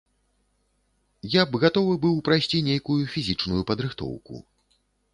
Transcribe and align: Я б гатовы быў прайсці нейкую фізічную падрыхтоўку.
Я 1.35 1.41
б 1.51 1.61
гатовы 1.65 1.93
быў 2.07 2.15
прайсці 2.31 2.65
нейкую 2.71 2.99
фізічную 3.15 3.61
падрыхтоўку. 3.73 4.47